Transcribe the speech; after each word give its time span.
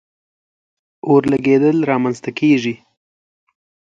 اور 1.07 1.21
لګېدل 1.31 1.77
را 1.89 1.97
منځ 2.03 2.17
ته 2.23 2.31
کیږي. 2.39 2.75